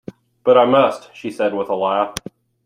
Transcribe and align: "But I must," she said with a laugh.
"But 0.43 0.57
I 0.57 0.65
must," 0.65 1.15
she 1.15 1.29
said 1.29 1.53
with 1.53 1.69
a 1.69 1.75
laugh. 1.75 2.15